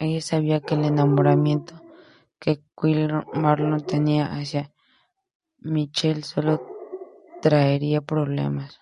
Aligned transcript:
Ella 0.00 0.20
sabía 0.20 0.58
que 0.58 0.74
el 0.74 0.84
enamoramiento 0.84 1.80
que 2.40 2.64
Kyle 2.76 3.14
Marlon 3.34 3.86
tenía 3.86 4.34
hacia 4.34 4.72
Michaela 5.60 6.24
sólo 6.24 6.60
traería 7.40 8.00
problemas. 8.00 8.80